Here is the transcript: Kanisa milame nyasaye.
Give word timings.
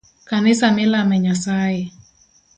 Kanisa 0.29 0.65
milame 0.77 1.15
nyasaye. 1.23 1.83